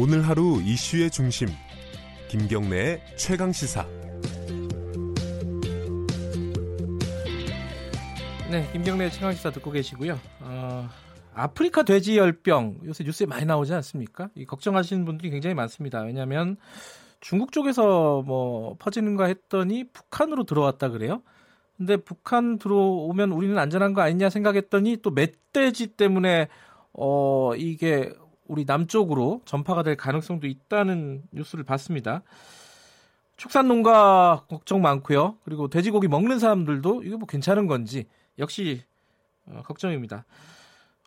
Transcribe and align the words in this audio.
오늘 0.00 0.28
하루 0.28 0.62
이슈의 0.62 1.10
중심 1.10 1.48
김경래의 2.28 3.02
최강 3.16 3.50
시사. 3.50 3.84
네, 8.48 8.70
김경래 8.70 9.10
최강 9.10 9.32
시사 9.32 9.50
듣고 9.50 9.72
계시고요. 9.72 10.16
어, 10.38 10.88
아프리카 11.34 11.82
돼지 11.82 12.16
열병 12.16 12.82
요새 12.84 13.02
뉴스에 13.02 13.26
많이 13.26 13.44
나오지 13.44 13.74
않습니까? 13.74 14.30
이 14.36 14.44
걱정하시는 14.44 15.04
분들이 15.04 15.30
굉장히 15.30 15.54
많습니다. 15.54 16.02
왜냐하면 16.02 16.58
중국 17.18 17.50
쪽에서 17.50 18.22
뭐 18.24 18.76
퍼지는가 18.78 19.24
했더니 19.24 19.82
북한으로 19.92 20.44
들어왔다 20.44 20.90
그래요. 20.90 21.22
근데 21.76 21.96
북한 21.96 22.58
들어오면 22.58 23.32
우리는 23.32 23.58
안전한 23.58 23.94
거 23.94 24.02
아니냐 24.02 24.30
생각했더니 24.30 24.98
또 25.02 25.10
멧돼지 25.10 25.88
때문에 25.96 26.46
어 26.92 27.52
이게 27.56 28.12
우리 28.48 28.64
남쪽으로 28.64 29.42
전파가 29.44 29.82
될 29.82 29.96
가능성도 29.96 30.46
있다는 30.46 31.22
뉴스를 31.32 31.64
봤습니다. 31.64 32.22
축산 33.36 33.68
농가 33.68 34.44
걱정 34.48 34.82
많고요. 34.82 35.36
그리고 35.44 35.68
돼지고기 35.68 36.08
먹는 36.08 36.38
사람들도 36.40 37.04
이거 37.04 37.18
뭐 37.18 37.26
괜찮은 37.26 37.66
건지 37.68 38.06
역시 38.38 38.82
어, 39.46 39.62
걱정입니다. 39.64 40.24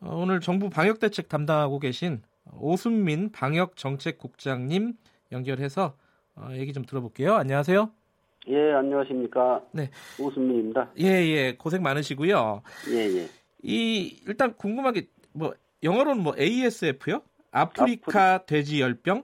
어, 0.02 0.16
오늘 0.16 0.40
정부 0.40 0.70
방역 0.70 1.00
대책 1.00 1.28
담당하고 1.28 1.80
계신 1.80 2.22
오순민 2.54 3.32
방역 3.32 3.76
정책국장님 3.76 4.94
연결해서 5.32 5.96
어, 6.36 6.48
얘기 6.54 6.72
좀 6.72 6.86
들어볼게요. 6.86 7.36
안녕하세요. 7.36 7.92
예, 8.48 8.72
안녕하십니까. 8.74 9.62
네. 9.72 9.90
오순민입니다. 10.20 10.92
예, 11.00 11.06
예. 11.06 11.56
고생 11.58 11.84
많으시고요. 11.84 12.62
예, 12.92 12.98
예. 13.18 13.30
이 13.64 14.22
일단 14.26 14.54
궁금한 14.56 14.94
게 14.94 15.08
뭐 15.34 15.54
영어로는 15.84 16.22
뭐 16.24 16.36
ASF요? 16.38 17.22
아프리카 17.52 18.46
돼지 18.46 18.82
열병? 18.82 19.24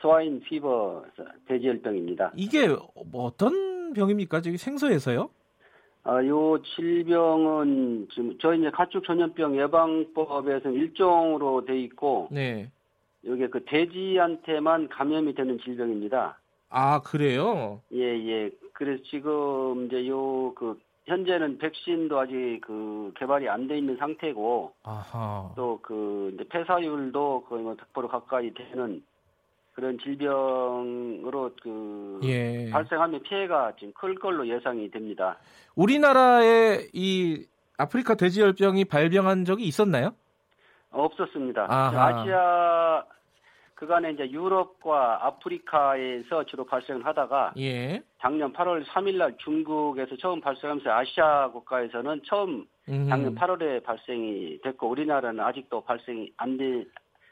swine 0.00 0.40
fever 0.40 1.04
돼지 1.46 1.66
열병입니다. 1.66 2.32
이게 2.36 2.68
뭐 2.68 3.24
어떤 3.24 3.92
병입니까? 3.92 4.40
저기 4.40 4.56
생소해서요? 4.56 5.30
아, 6.04 6.24
요 6.26 6.60
질병은 6.62 8.08
지금 8.12 8.38
저희 8.38 8.58
이제 8.60 8.70
가축 8.70 9.04
전염병 9.04 9.56
예방법에서는 9.58 10.76
일종으로 10.76 11.64
돼 11.64 11.80
있고 11.80 12.28
네. 12.30 12.70
이게 13.22 13.48
그 13.48 13.64
돼지한테만 13.64 14.88
감염이 14.88 15.34
되는 15.34 15.58
질병입니다. 15.60 16.38
아, 16.68 17.00
그래요? 17.00 17.80
예, 17.92 18.00
예. 18.02 18.50
그래서 18.74 19.02
지금 19.04 19.86
이제 19.86 20.06
요 20.08 20.52
그 20.54 20.78
현재는 21.06 21.58
백신도 21.58 22.18
아직 22.18 22.60
그 22.66 23.12
개발이 23.18 23.48
안 23.48 23.68
돼 23.68 23.78
있는 23.78 23.96
상태고. 23.96 24.72
또 25.56 25.78
그 25.82 26.30
이제 26.34 26.44
폐사율도 26.48 27.44
거의 27.48 27.62
뭐 27.62 27.74
100% 27.94 28.08
가까이 28.08 28.52
되는 28.54 29.02
그런 29.74 29.98
질병으로 29.98 31.50
그 31.62 32.20
예. 32.24 32.70
발생하면 32.70 33.22
피해가 33.22 33.72
지금 33.78 33.92
클 33.94 34.14
걸로 34.14 34.46
예상이 34.48 34.90
됩니다. 34.90 35.36
우리나라에 35.74 36.88
이 36.92 37.44
아프리카 37.76 38.14
돼지열병이 38.14 38.84
발병한 38.86 39.44
적이 39.44 39.64
있었나요? 39.64 40.14
없었습니다. 40.90 41.66
아하. 41.68 42.06
아시아 42.20 43.04
그간에 43.74 44.12
이제 44.12 44.30
유럽과 44.30 45.26
아프리카에서 45.26 46.44
주로 46.46 46.64
발생을 46.64 47.04
하다가 47.04 47.54
예. 47.58 48.02
작년 48.20 48.52
8월 48.52 48.84
3일 48.86 49.16
날 49.16 49.36
중국에서 49.38 50.16
처음 50.16 50.40
발생하면서 50.40 50.90
아시아 50.90 51.50
국가에서는 51.50 52.22
처음 52.24 52.64
음. 52.88 53.06
작년 53.08 53.34
8월에 53.34 53.82
발생이 53.82 54.60
됐고 54.62 54.88
우리나라는 54.88 55.40
아직도 55.40 55.82
발생이 55.82 56.32
안, 56.36 56.56
되, 56.56 56.84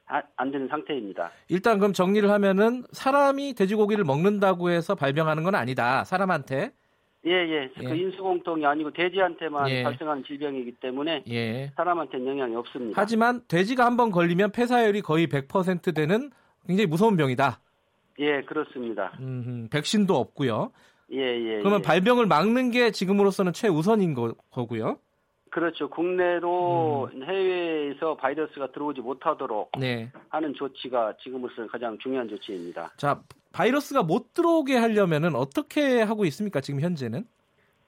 아- 0.06 0.22
안 0.36 0.50
되는 0.50 0.66
상태입니다. 0.68 1.30
일단 1.48 1.78
그럼 1.78 1.92
정리를 1.92 2.28
하면은 2.28 2.84
사람이 2.92 3.54
돼지고기를 3.54 4.04
먹는다고 4.04 4.70
해서 4.70 4.94
발병하는 4.94 5.44
건 5.44 5.54
아니다. 5.54 6.04
사람한테. 6.04 6.72
예, 7.26 7.30
예. 7.30 7.70
예. 7.80 7.84
그 7.84 7.94
인수공통이 7.94 8.66
아니고 8.66 8.90
돼지한테만 8.90 9.70
예. 9.70 9.82
발생하는 9.84 10.24
질병이기 10.24 10.72
때문에 10.80 11.24
예. 11.28 11.70
사람한테는 11.76 12.26
영향이 12.26 12.56
없습니다. 12.56 13.00
하지만 13.00 13.42
돼지가 13.46 13.86
한번 13.86 14.10
걸리면 14.10 14.50
폐사율이 14.52 15.02
거의 15.02 15.28
100% 15.28 15.94
되는 15.94 16.30
굉장히 16.66 16.86
무서운 16.86 17.16
병이다. 17.16 17.60
예, 18.18 18.42
그렇습니다. 18.42 19.12
음, 19.20 19.68
백신도 19.70 20.16
없고요. 20.16 20.72
예, 21.12 21.18
예. 21.18 21.58
그러면 21.58 21.80
예. 21.80 21.82
발병을 21.82 22.26
막는 22.26 22.70
게 22.70 22.90
지금으로서는 22.90 23.52
최우선인 23.52 24.14
거, 24.14 24.34
거고요. 24.50 24.98
그렇죠. 25.52 25.90
국내로 25.90 27.10
음. 27.12 27.24
해외에서 27.24 28.16
바이러스가 28.16 28.72
들어오지 28.72 29.02
못하도록 29.02 29.72
네. 29.78 30.10
하는 30.30 30.54
조치가 30.54 31.18
지금으로서는 31.22 31.68
가장 31.68 31.98
중요한 31.98 32.26
조치입니다. 32.26 32.94
자, 32.96 33.20
바이러스가 33.52 34.02
못 34.02 34.32
들어오게 34.32 34.78
하려면은 34.78 35.34
어떻게 35.36 36.00
하고 36.00 36.24
있습니까? 36.24 36.62
지금 36.62 36.80
현재는? 36.80 37.26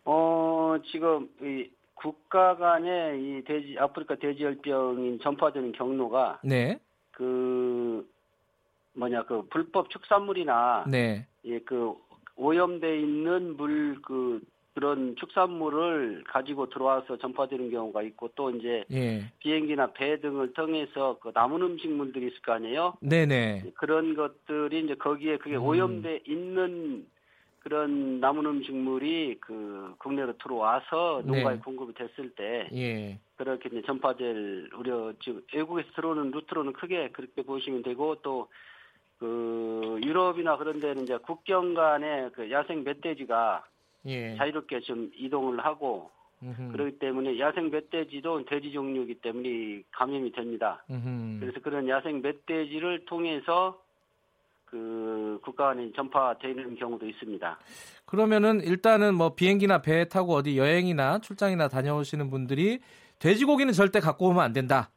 어, 0.04 0.76
지금 0.92 1.30
이 1.40 1.70
국가 1.94 2.54
간의 2.54 3.22
이 3.22 3.44
돼지 3.44 3.76
아프리카 3.78 4.16
돼지열병인 4.16 5.20
전파되는 5.20 5.72
경로가 5.72 6.40
네. 6.44 6.78
그 7.12 8.06
뭐냐 8.92 9.24
그 9.24 9.46
불법 9.48 9.88
축산물이나 9.88 10.84
네. 10.86 11.26
예, 11.46 11.60
그 11.60 11.94
오염돼 12.36 13.00
있는 13.00 13.56
물 13.56 14.02
그 14.02 14.40
그런 14.74 15.14
축산물을 15.16 16.24
가지고 16.26 16.68
들어와서 16.68 17.16
전파되는 17.18 17.70
경우가 17.70 18.02
있고 18.02 18.30
또 18.34 18.50
이제 18.50 18.84
예. 18.90 19.30
비행기나 19.38 19.92
배 19.92 20.20
등을 20.20 20.52
통해서 20.52 21.16
그 21.20 21.30
남은 21.32 21.62
음식물들이 21.62 22.26
있을 22.26 22.42
거 22.42 22.52
아니에요. 22.52 22.94
네네. 23.00 23.72
그런 23.76 24.14
것들이 24.14 24.84
이제 24.84 24.94
거기에 24.96 25.38
그게 25.38 25.56
음. 25.56 25.62
오염돼 25.62 26.22
있는 26.26 27.06
그런 27.60 28.20
남은 28.20 28.44
음식물이 28.44 29.38
그 29.40 29.94
국내로 29.98 30.36
들어와서 30.38 31.22
네. 31.24 31.32
농가에 31.32 31.58
공급이 31.58 31.94
됐을 31.94 32.30
때 32.34 32.68
예. 32.74 33.20
그렇게 33.36 33.68
이제 33.70 33.80
전파될 33.86 34.70
우려 34.76 35.12
지금 35.22 35.40
외국에서 35.54 35.88
들어오는 35.94 36.32
루트로는 36.32 36.72
크게 36.72 37.10
그렇게 37.12 37.42
보시면 37.42 37.84
되고 37.84 38.16
또그 38.16 40.00
유럽이나 40.04 40.56
그런 40.56 40.80
데는 40.80 41.04
이제 41.04 41.16
국경 41.16 41.74
간에 41.74 42.28
그 42.34 42.50
야생 42.50 42.82
멧돼지가 42.82 43.64
예. 44.06 44.36
자유롭게 44.36 44.80
좀 44.80 45.10
이동을 45.16 45.64
하고 45.64 46.10
음흠. 46.42 46.72
그렇기 46.72 46.98
때문에 46.98 47.38
야생 47.38 47.70
멧돼지도 47.70 48.44
돼지 48.44 48.72
종류이기 48.72 49.14
때문에 49.16 49.82
감염이 49.92 50.32
됩니다. 50.32 50.84
음흠. 50.90 51.40
그래서 51.40 51.60
그런 51.60 51.88
야생 51.88 52.20
멧돼지를 52.20 53.06
통해서 53.06 53.80
그 54.66 55.38
국가 55.42 55.68
간에 55.68 55.90
전파되는 55.92 56.76
경우도 56.76 57.06
있습니다. 57.06 57.58
그러면은 58.06 58.60
일단은 58.60 59.14
뭐 59.14 59.34
비행기나 59.34 59.80
배 59.82 60.08
타고 60.08 60.34
어디 60.34 60.58
여행이나 60.58 61.20
출장이나 61.20 61.68
다녀오시는 61.68 62.28
분들이 62.28 62.80
돼지고기는 63.20 63.72
절대 63.72 64.00
갖고 64.00 64.28
오면 64.28 64.42
안 64.42 64.52
된다. 64.52 64.90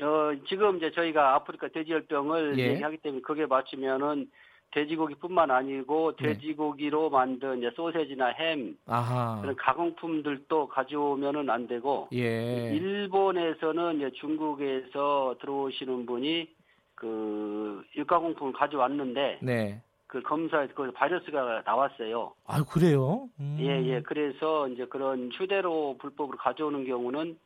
어, 0.00 0.32
지금 0.48 0.76
이제 0.76 0.90
저희가 0.90 1.34
아프리카 1.34 1.68
돼지열병을 1.68 2.58
예. 2.58 2.72
얘기하기 2.72 2.98
때문에 2.98 3.22
그게 3.22 3.46
맞추면은 3.46 4.28
돼지고기뿐만 4.70 5.50
아니고 5.50 6.16
네. 6.16 6.34
돼지고기로 6.34 7.10
만든 7.10 7.58
이제 7.58 7.70
소세지나 7.74 8.28
햄 8.28 8.76
아하. 8.86 9.40
그런 9.40 9.56
가공품들도 9.56 10.68
가져오면은 10.68 11.48
안 11.50 11.66
되고 11.66 12.08
예. 12.12 12.70
일본에서는 12.74 13.96
이제 13.96 14.10
중국에서 14.20 15.36
들어오시는 15.40 16.06
분이 16.06 16.48
그 16.94 17.82
육가공품을 17.96 18.52
가져왔는데 18.52 19.38
네. 19.42 19.80
그 20.06 20.22
검사에서 20.22 20.72
그 20.74 20.90
바이러스가 20.92 21.62
나왔어요. 21.64 22.32
아 22.46 22.64
그래요? 22.64 23.28
음. 23.40 23.56
예, 23.60 23.82
예. 23.84 24.00
그래서 24.02 24.66
이제 24.68 24.86
그런 24.86 25.30
휴대로 25.32 25.96
불법으로 25.98 26.38
가져오는 26.38 26.84
경우는 26.86 27.38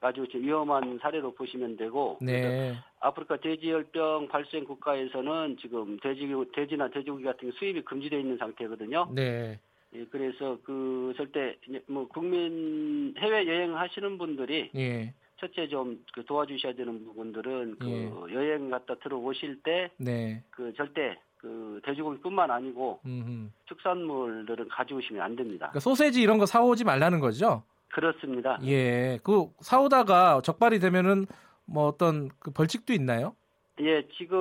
아주 0.00 0.26
좀 0.28 0.42
위험한 0.42 0.98
사례로 1.00 1.34
보시면 1.34 1.76
되고. 1.76 2.18
네. 2.20 2.74
아프리카 3.00 3.36
돼지열병 3.36 4.28
발생 4.28 4.64
국가에서는 4.64 5.56
지금 5.60 5.98
돼지, 6.00 6.26
돼지나 6.54 6.88
돼지고기 6.88 7.24
같은 7.24 7.50
게 7.50 7.56
수입이 7.58 7.82
금지되어 7.82 8.18
있는 8.18 8.38
상태거든요. 8.38 9.08
네. 9.14 9.58
예, 9.94 10.04
그래서 10.10 10.58
그 10.62 11.12
절대 11.16 11.56
뭐 11.86 12.06
국민 12.08 13.14
해외 13.18 13.46
여행 13.46 13.76
하시는 13.76 14.18
분들이 14.18 14.70
예. 14.76 15.12
첫째 15.38 15.66
좀 15.68 16.04
그 16.12 16.24
도와주셔야 16.24 16.74
되는 16.74 17.04
부분들은 17.04 17.76
그 17.78 17.88
예. 17.88 18.34
여행 18.34 18.70
갔다 18.70 18.94
들어오실 18.96 19.62
때그 19.62 19.92
네. 19.98 20.44
절대 20.76 21.18
그 21.38 21.80
돼지고기뿐만 21.84 22.50
아니고 22.50 23.00
음흠. 23.04 23.48
축산물들은 23.64 24.68
가져오시면 24.68 25.22
안 25.22 25.34
됩니다. 25.34 25.66
그러니까 25.70 25.80
소세지 25.80 26.22
이런 26.22 26.38
거 26.38 26.46
사오지 26.46 26.84
말라는 26.84 27.18
거죠? 27.18 27.64
그렇습니다. 27.92 28.58
예. 28.64 29.18
그 29.22 29.50
사오다가 29.60 30.40
적발이 30.42 30.78
되면은 30.78 31.26
뭐 31.64 31.86
어떤 31.86 32.30
그 32.38 32.50
벌칙도 32.50 32.92
있나요? 32.92 33.34
예, 33.80 34.06
지금 34.18 34.38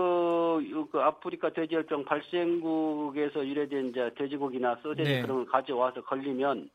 요그 0.70 1.00
아프리카 1.00 1.54
돼지열병 1.54 2.04
발생국에서 2.06 3.48
유래된 3.48 3.90
이제 3.90 4.12
돼지고기나 4.18 4.78
소세지 4.82 5.10
네. 5.10 5.22
그런 5.22 5.38
걸 5.38 5.46
가져와서 5.46 6.04
걸리면 6.04 6.70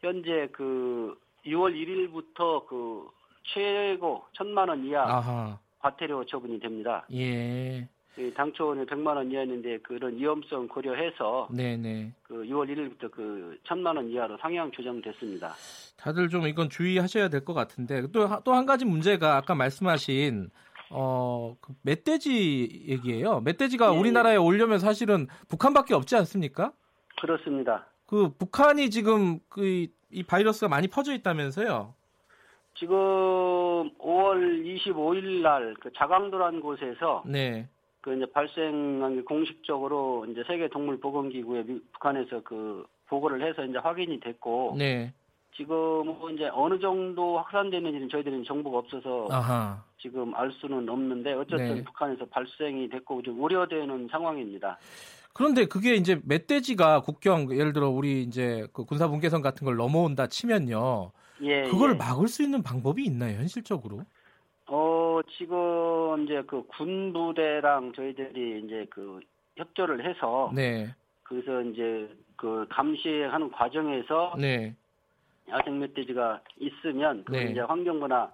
현재 0.00 0.48
그 0.52 1.18
6월 1.44 1.74
1일부터 1.74 2.66
그 2.66 3.08
최고 3.54 4.24
천만 4.32 4.68
원 4.68 4.84
이하 4.84 5.02
아하. 5.02 5.58
과태료 5.80 6.24
처분이 6.26 6.60
됩니다. 6.60 7.04
예. 7.12 7.88
이 8.18 8.32
당초 8.34 8.74
는 8.74 8.84
100만 8.86 9.16
원 9.16 9.30
이하였는데 9.30 9.78
그런 9.78 10.16
위험성 10.16 10.66
고려해서 10.68 11.48
네네. 11.52 12.12
그 12.24 12.34
6월 12.44 12.68
1일부터 12.68 13.10
그 13.12 13.56
1000만 13.64 13.96
원 13.96 14.08
이하로 14.10 14.36
상향 14.38 14.70
조정됐습니다. 14.72 15.52
다들 15.96 16.28
좀 16.28 16.46
이건 16.46 16.68
주의하셔야 16.68 17.28
될 17.28 17.44
것 17.44 17.54
같은데 17.54 18.02
또 18.12 18.26
또 18.44 18.52
한 18.54 18.66
가지 18.66 18.84
문제가 18.84 19.36
아까 19.36 19.54
말씀하신 19.54 20.50
어 20.90 21.56
그 21.60 21.72
멧돼지 21.82 22.86
얘기예요. 22.88 23.40
멧돼지가 23.40 23.94
예, 23.94 23.98
우리나라에 23.98 24.36
오려면 24.36 24.78
사실은 24.80 25.26
북한밖에 25.48 25.94
없지 25.94 26.16
않습니까? 26.16 26.72
그렇습니다. 27.20 27.86
그 28.06 28.30
북한이 28.38 28.90
지금 28.90 29.38
그 29.48 29.86
이 30.10 30.22
바이러스가 30.22 30.68
많이 30.70 30.88
퍼져 30.88 31.12
있다면서요? 31.12 31.92
지금 32.78 32.96
5월 33.98 34.64
25일 34.64 35.42
날 35.42 35.74
그 35.80 35.90
자강도라는 35.96 36.60
곳에서 36.62 37.22
네. 37.26 37.68
그 38.08 38.16
이제 38.16 38.24
발생한 38.32 39.16
게 39.16 39.22
공식적으로 39.22 40.24
이제 40.30 40.42
세계 40.46 40.66
동물 40.68 40.98
보건 40.98 41.28
기구에 41.28 41.62
미- 41.62 41.78
북한에서 41.92 42.42
그 42.42 42.86
보고를 43.06 43.46
해서 43.46 43.62
이제 43.64 43.76
확인이 43.76 44.18
됐고 44.18 44.76
네. 44.78 45.12
지금 45.54 45.76
이제 46.34 46.48
어느 46.54 46.78
정도 46.78 47.36
확산되는지는 47.38 48.08
저희들은 48.08 48.44
정보가 48.44 48.78
없어서 48.78 49.28
아하. 49.30 49.82
지금 49.98 50.34
알 50.34 50.50
수는 50.52 50.88
없는데 50.88 51.34
어쨌든 51.34 51.74
네. 51.76 51.84
북한에서 51.84 52.24
발생이 52.26 52.88
됐고 52.88 53.20
좀 53.22 53.42
우려되는 53.42 54.08
상황입니다. 54.10 54.78
그런데 55.34 55.66
그게 55.66 55.94
이제 55.94 56.18
멧돼지가 56.24 57.02
국경 57.02 57.50
예를 57.52 57.74
들어 57.74 57.90
우리 57.90 58.22
이제 58.22 58.66
그 58.72 58.84
군사 58.86 59.06
분계선 59.08 59.42
같은 59.42 59.64
걸 59.66 59.76
넘어온다 59.76 60.26
치면요. 60.28 61.12
예. 61.42 61.64
그걸 61.64 61.90
예. 61.90 61.94
막을 61.94 62.26
수 62.28 62.42
있는 62.42 62.62
방법이 62.62 63.04
있나요, 63.04 63.38
현실적으로? 63.38 64.00
어 64.66 65.07
지금 65.22 66.24
이제 66.24 66.42
그 66.46 66.66
군부대랑 66.66 67.92
저희들이 67.92 68.62
이제 68.64 68.86
그 68.90 69.20
협조를 69.56 70.04
해서 70.04 70.50
네. 70.54 70.94
그래서 71.22 71.62
이제 71.62 72.08
그 72.36 72.66
감시하는 72.70 73.50
과정에서 73.50 74.34
네. 74.38 74.74
야생 75.48 75.78
멧돼지가 75.78 76.40
있으면 76.58 77.24
그 77.24 77.32
네. 77.32 77.50
이제 77.50 77.60
환경부나 77.60 78.32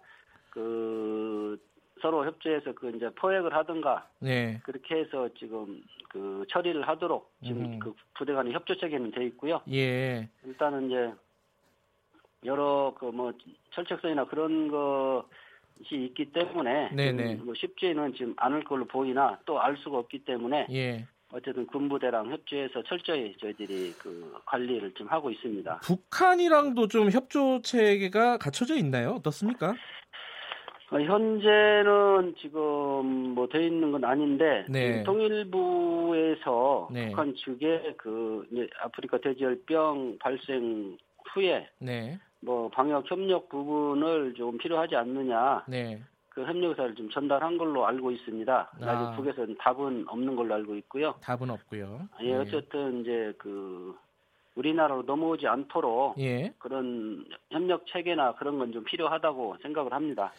그 0.51 1.61
서로 2.01 2.25
협조해서 2.27 2.73
그 2.73 2.91
이제 2.91 3.09
포획을 3.15 3.55
하든가 3.55 4.09
네. 4.21 4.61
그렇게 4.65 4.97
해서 4.97 5.29
지금 5.39 5.83
그 6.09 6.45
처리를 6.51 6.87
하도록 6.87 7.33
지금 7.43 7.65
음. 7.65 7.79
그 7.79 7.95
부대 8.15 8.33
간의 8.33 8.53
협조 8.53 8.77
체계는 8.77 9.11
돼 9.11 9.25
있고요. 9.27 9.61
예. 9.71 10.29
일단은 10.45 10.87
이제 10.87 11.13
여러 12.45 12.95
그 12.99 13.11
뭐 13.11 13.33
철책선이나 13.71 14.27
그런 14.27 14.69
것이 14.69 15.27
있기 15.93 16.33
때문에 16.33 16.91
네네. 16.95 17.35
뭐 17.45 17.55
쉽지는 17.55 18.15
지금 18.15 18.35
않을 18.37 18.65
걸로 18.65 18.85
보이나 18.87 19.39
또 19.45 19.59
알 19.59 19.77
수가 19.79 19.99
없기 19.99 20.25
때문에 20.25 20.67
예. 20.71 21.07
어쨌든 21.33 21.67
군부대랑 21.67 22.31
협조해서 22.31 22.83
철저히 22.85 23.35
저희들이 23.41 23.93
그 23.99 24.37
관리를 24.47 24.93
좀 24.95 25.09
하고 25.09 25.31
있습니다. 25.31 25.81
북한이랑도 25.83 26.87
좀 26.89 27.11
협조 27.11 27.61
체계가 27.63 28.39
갖춰져 28.39 28.77
있나요? 28.77 29.11
어떻습니까? 29.19 29.75
어, 30.91 31.01
현재는 31.01 32.35
지금 32.41 33.35
뭐 33.35 33.49
돼 33.49 33.67
있는 33.67 33.91
건 33.91 34.05
아닌데 34.05 34.65
네. 34.69 35.03
통일부에서 35.03 36.89
네. 36.93 37.09
북한 37.09 37.35
측에 37.35 37.95
그 37.97 38.47
아프리카 38.81 39.19
돼지열병 39.19 40.19
발생 40.21 40.97
후에 41.33 41.69
네. 41.81 42.19
뭐 42.45 42.69
방역 42.69 43.11
협력 43.11 43.49
부분을 43.49 44.35
좀 44.35 44.59
필요하지 44.59 44.95
않느냐 44.97 45.65
네. 45.67 46.01
그 46.29 46.45
협력 46.45 46.71
의사를 46.71 46.95
좀 46.95 47.09
전달한 47.11 47.57
걸로 47.57 47.87
알고 47.87 48.11
있습니다. 48.11 48.71
아. 48.83 48.87
아직 48.87 49.17
북에서는 49.17 49.57
답은 49.59 50.05
없는 50.09 50.37
걸로 50.37 50.55
알고 50.55 50.75
있고요. 50.77 51.15
답은 51.23 51.49
없고요. 51.51 52.09
예, 52.23 52.35
어쨌든 52.35 53.01
이제 53.01 53.33
그 53.39 53.97
우리나라로 54.57 55.03
넘어오지 55.03 55.47
않도록 55.47 56.19
예. 56.19 56.53
그런 56.59 57.25
협력 57.51 57.87
체계나 57.87 58.35
그런 58.35 58.59
건 58.59 58.73
좀 58.73 58.85
필요하다고 58.85 59.57
생각을 59.63 59.93
합니다. 59.93 60.33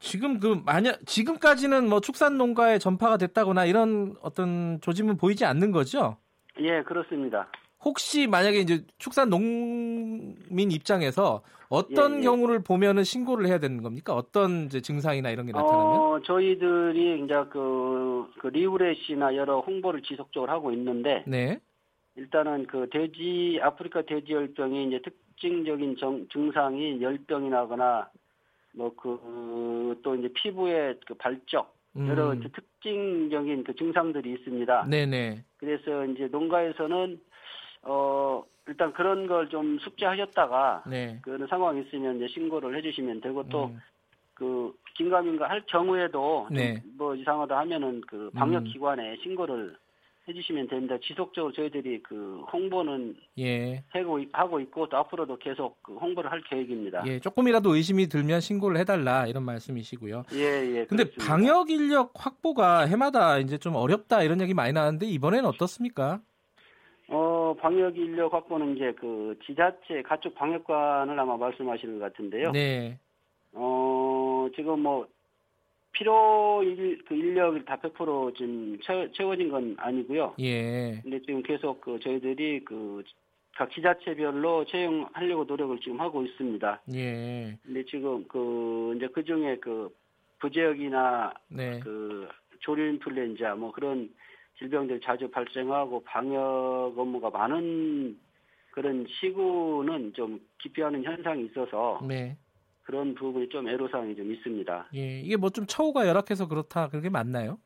지금 0.00 0.38
그 0.38 0.60
만약 0.64 1.04
지금까지는 1.06 1.88
뭐 1.88 2.00
축산 2.00 2.38
농가에 2.38 2.78
전파가 2.78 3.16
됐다거나 3.16 3.64
이런 3.64 4.14
어떤 4.22 4.80
조짐은 4.80 5.16
보이지 5.16 5.44
않는 5.44 5.72
거죠? 5.72 6.16
예, 6.60 6.82
그렇습니다. 6.82 7.48
혹시 7.84 8.26
만약에 8.26 8.58
이제 8.58 8.84
축산 8.98 9.30
농민 9.30 10.70
입장에서 10.70 11.42
어떤 11.68 12.14
예, 12.14 12.18
예. 12.18 12.22
경우를 12.22 12.62
보면은 12.62 13.04
신고를 13.04 13.46
해야 13.46 13.58
되는 13.58 13.82
겁니까? 13.82 14.14
어떤 14.14 14.64
이제 14.66 14.80
증상이나 14.80 15.30
이런 15.30 15.46
게 15.46 15.52
나타나면? 15.52 16.00
어, 16.00 16.20
저희들이 16.24 17.24
이제 17.24 17.34
그, 17.50 18.26
그 18.40 18.48
리우렛이나 18.48 19.36
여러 19.36 19.60
홍보를 19.60 20.02
지속적으로 20.02 20.50
하고 20.50 20.72
있는데 20.72 21.22
네. 21.26 21.60
일단은 22.16 22.66
그 22.66 22.88
돼지 22.90 23.60
아프리카 23.62 24.02
돼지 24.02 24.32
열병이 24.32 24.86
이제 24.88 25.00
특징적인 25.02 25.96
정- 25.98 26.26
증상이 26.32 27.00
열병이 27.02 27.50
나거나 27.50 28.08
뭐 28.74 28.90
그 28.96 29.18
또 30.02 30.14
이제 30.14 30.28
피부에 30.34 30.94
그 31.06 31.14
발적 31.14 31.74
여러 31.96 32.32
음. 32.32 32.40
그 32.40 32.50
특징적인 32.52 33.64
그 33.64 33.74
증상들이 33.74 34.32
있습니다. 34.34 34.86
네네. 34.88 35.44
그래서 35.56 36.04
이제 36.06 36.26
농가에서는 36.28 37.20
어 37.88 38.44
일단 38.66 38.92
그런 38.92 39.26
걸 39.26 39.48
좀 39.48 39.78
숙지하셨다가 39.78 40.84
네. 40.86 41.18
그런 41.22 41.46
상황이 41.48 41.80
있으면 41.82 42.16
이제 42.16 42.28
신고를 42.28 42.76
해주시면 42.76 43.20
되고 43.22 43.42
또 43.48 43.66
음. 43.66 43.80
그 44.34 44.72
긴가민가 44.96 45.48
할 45.48 45.62
경우에도 45.66 46.46
좀 46.48 46.56
네. 46.56 46.82
뭐 46.96 47.14
이상하다 47.14 47.56
하면은 47.60 48.02
그 48.06 48.30
방역 48.34 48.58
음. 48.60 48.64
기관에 48.64 49.16
신고를 49.22 49.74
해주시면 50.28 50.68
됩니다. 50.68 50.94
지속적으로 51.02 51.50
저희들이 51.54 52.02
그 52.02 52.42
홍보는 52.52 53.16
예. 53.38 53.82
하고, 53.88 54.18
있- 54.18 54.28
하고 54.34 54.60
있고 54.60 54.86
또 54.90 54.98
앞으로도 54.98 55.38
계속 55.38 55.82
그 55.82 55.94
홍보를 55.96 56.30
할 56.30 56.42
계획입니다. 56.42 57.02
예. 57.06 57.18
조금이라도 57.18 57.74
의심이 57.74 58.08
들면 58.08 58.40
신고를 58.42 58.76
해달라 58.78 59.26
이런 59.26 59.44
말씀이시고요. 59.44 60.24
예, 60.34 60.38
예. 60.76 60.84
근데 60.84 61.04
그렇습니다. 61.04 61.24
방역 61.24 61.70
인력 61.70 62.12
확보가 62.14 62.80
해마다 62.80 63.38
이제 63.38 63.56
좀 63.56 63.74
어렵다 63.76 64.22
이런 64.22 64.38
얘기 64.42 64.52
많이 64.52 64.74
나왔는데 64.74 65.06
이번에는 65.06 65.46
어떻습니까? 65.46 66.20
어 67.48 67.54
방역 67.54 67.96
인력 67.96 68.34
확보는 68.34 68.76
이제 68.76 68.92
그 68.92 69.38
지자체 69.46 70.02
가축 70.02 70.34
방역관을 70.34 71.18
아마 71.18 71.36
말씀하시는 71.36 71.98
것 71.98 72.12
같은데요. 72.12 72.52
네. 72.52 72.98
어 73.52 74.48
지금 74.54 74.80
뭐 74.80 75.06
필요 75.92 76.62
일, 76.62 77.02
그 77.06 77.14
인력이 77.14 77.64
다 77.64 77.76
100% 77.76 78.36
지금 78.36 78.78
채, 78.82 79.10
채워진 79.12 79.48
건 79.50 79.74
아니고요. 79.78 80.34
예. 80.38 81.00
근데 81.02 81.20
지금 81.20 81.42
계속 81.42 81.80
그 81.80 81.98
저희들이 82.00 82.64
그 82.64 83.02
각 83.58 83.72
지자체별로 83.72 84.64
채용하려고 84.66 85.42
노력을 85.42 85.80
지금 85.80 86.00
하고 86.00 86.22
있습니다. 86.22 86.80
예. 86.94 87.58
근데 87.64 87.84
지금 87.86 88.24
그 88.28 88.94
이제 88.96 89.08
그 89.08 89.24
중에 89.24 89.56
그 89.56 89.92
부지역이나 90.38 91.34
네. 91.48 91.80
그 91.80 92.28
조류 92.60 92.84
인플루엔자 92.90 93.56
뭐 93.56 93.72
그런 93.72 94.14
질병들이 94.58 95.00
자주 95.02 95.30
발생하고 95.30 96.02
방역 96.04 96.92
업무가 96.96 97.30
많은 97.30 98.18
그런 98.70 99.06
시구는 99.08 100.12
좀 100.14 100.40
기피하는 100.58 101.02
현상이 101.04 101.46
있어서 101.46 102.00
네. 102.06 102.36
그런 102.82 103.14
부분이 103.14 103.48
좀 103.48 103.68
애로사항이 103.68 104.16
좀 104.16 104.32
있습니다. 104.32 104.88
예. 104.94 105.20
이게 105.20 105.36
뭐 105.36 105.50
좀 105.50 105.66
처우가 105.66 106.06
열악해서 106.06 106.48
그렇다 106.48 106.88
그게 106.88 107.08
맞나요? 107.08 107.58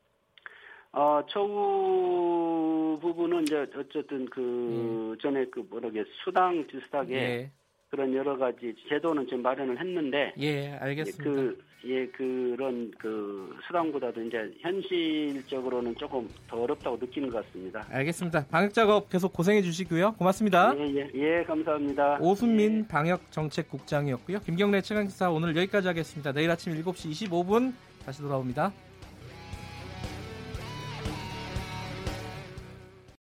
어, 0.92 1.22
처우 1.28 2.98
부분은 3.00 3.42
이제 3.42 3.66
어쨌든 3.76 4.26
그 4.26 5.16
전에 5.22 5.46
그 5.46 5.60
뭐라게 5.70 6.04
수당 6.24 6.66
비슷하게 6.66 7.14
예. 7.14 7.50
그런 7.90 8.14
여러 8.14 8.36
가지 8.36 8.74
제도는 8.88 9.26
좀 9.28 9.42
마련을 9.42 9.78
했는데 9.80 10.34
예, 10.38 10.72
알겠습니다. 10.80 11.24
그, 11.24 11.58
예, 11.84 12.06
그런 12.06 12.92
그 12.98 13.56
수당보다도 13.66 14.22
이제 14.22 14.52
현실적으로는 14.60 15.96
조금 15.96 16.28
더 16.48 16.62
어렵다고 16.62 16.96
느끼는 17.00 17.30
것 17.30 17.44
같습니다. 17.44 17.84
알겠습니다. 17.90 18.46
방역 18.46 18.72
작업 18.72 19.08
계속 19.10 19.32
고생해 19.32 19.62
주시고요. 19.62 20.12
고맙습니다. 20.12 20.74
예, 20.78 20.94
예, 20.94 21.10
예, 21.14 21.44
감사합니다. 21.44 22.18
오순민 22.20 22.86
방역 22.86 23.32
정책국장이었고요. 23.32 24.40
김경래 24.40 24.80
최강기사 24.80 25.30
오늘 25.30 25.56
여기까지 25.56 25.88
하겠습니다. 25.88 26.32
내일 26.32 26.50
아침 26.50 26.72
7시 26.72 27.28
25분 27.28 27.72
다시 28.04 28.22
돌아옵니다. 28.22 28.72